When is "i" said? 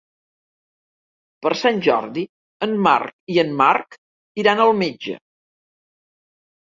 3.35-3.39